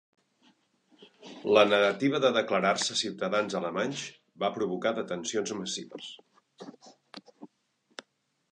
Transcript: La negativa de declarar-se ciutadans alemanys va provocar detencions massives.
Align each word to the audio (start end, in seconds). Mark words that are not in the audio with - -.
La 1.57 1.65
negativa 1.73 2.21
de 2.23 2.31
declarar-se 2.37 2.97
ciutadans 3.01 3.57
alemanys 3.61 4.01
va 4.45 4.51
provocar 4.57 4.95
detencions 5.01 5.53
massives. 5.61 6.11